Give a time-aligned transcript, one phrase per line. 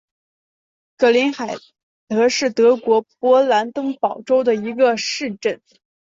[0.97, 1.53] 格林海
[2.07, 5.61] 德是德国勃兰登堡州的一个市镇。